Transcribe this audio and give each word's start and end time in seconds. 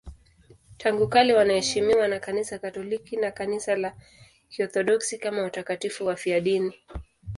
Tangu 0.77 1.07
kale 1.07 1.33
wanaheshimiwa 1.33 2.07
na 2.07 2.19
Kanisa 2.19 2.59
Katoliki 2.59 3.17
na 3.17 3.31
Kanisa 3.31 3.75
la 3.75 3.95
Kiorthodoksi 4.49 5.17
kama 5.17 5.41
watakatifu 5.41 6.05
wafiadini. 6.05 6.73